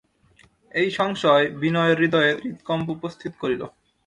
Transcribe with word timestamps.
এই 0.71 0.89
সংশয় 0.97 1.45
বিনয়ের 1.61 1.97
হৃদয়ে 2.01 2.31
হৃৎকম্প 2.43 2.87
উপস্থিত 2.97 3.31
করিল। 3.41 3.61